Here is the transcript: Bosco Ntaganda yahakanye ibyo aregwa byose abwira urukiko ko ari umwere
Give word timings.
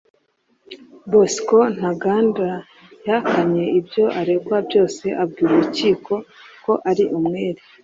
Bosco 1.11 1.57
Ntaganda 1.75 2.47
yahakanye 3.05 3.63
ibyo 3.79 4.03
aregwa 4.19 4.57
byose 4.67 5.05
abwira 5.23 5.51
urukiko 5.55 6.13
ko 6.63 6.73
ari 6.89 7.03
umwere 7.17 7.61